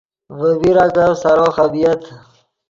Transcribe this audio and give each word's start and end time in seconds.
ڤے 0.37 0.49
بیراکف 0.61 1.11
سارو 1.21 1.47
خبۡیت 1.55 2.01